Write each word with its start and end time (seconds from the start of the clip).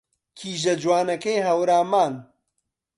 کیژە 0.37 0.73
جوانەکەی 0.81 1.39
هەورامان 1.47 2.13